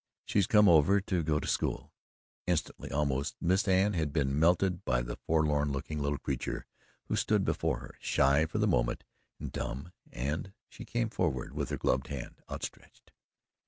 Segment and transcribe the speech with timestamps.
[0.25, 1.93] "She's come over to go to school."
[2.47, 6.65] Instantly, almost, Miss Anne had been melted by the forlorn looking little creature
[7.03, 9.03] who stood before her, shy for the moment
[9.39, 13.11] and dumb, and she came forward with her gloved hand outstretched.